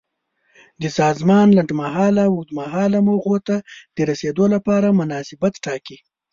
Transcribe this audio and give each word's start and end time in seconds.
د 0.81 0.83
سازمان 0.99 1.47
لنډمهاله 1.57 2.21
او 2.27 2.33
اوږدمهاله 2.37 2.99
موخو 3.07 3.37
ته 3.47 3.55
د 3.95 3.97
رسیدو 4.09 4.45
لپاره 4.53 4.95
مناسبیت 4.99 5.53
ټاکي. 5.65 5.97